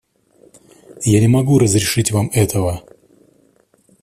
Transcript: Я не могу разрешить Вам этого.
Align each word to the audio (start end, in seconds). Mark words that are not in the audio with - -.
Я 1.03 1.19
не 1.19 1.27
могу 1.27 1.59
разрешить 1.59 2.09
Вам 2.11 2.31
этого. 2.33 2.81